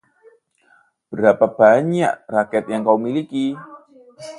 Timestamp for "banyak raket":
1.57-2.63